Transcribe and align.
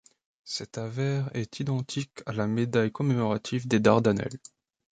Cette 0.45 0.79
avers 0.79 1.29
est 1.35 1.59
identique 1.59 2.23
à 2.25 2.33
la 2.33 2.47
médaille 2.47 2.91
commémorative 2.91 3.67
des 3.67 3.79
Dardanelles. 3.79 4.39